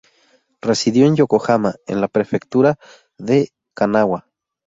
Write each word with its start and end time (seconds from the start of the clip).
Residió 0.63 1.05
en 1.05 1.15
Yokohama, 1.15 1.75
en 1.85 2.01
la 2.01 2.07
prefectura 2.07 2.79
de 3.19 3.51
Kanagawa. 3.75 4.25